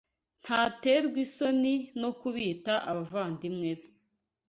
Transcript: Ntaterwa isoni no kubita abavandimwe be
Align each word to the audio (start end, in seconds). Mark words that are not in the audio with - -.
Ntaterwa 0.43 1.17
isoni 1.25 1.75
no 2.01 2.09
kubita 2.19 2.73
abavandimwe 2.89 3.69
be 3.79 3.87